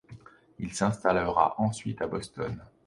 [0.57, 2.59] Il s'installera ensuite à Boston.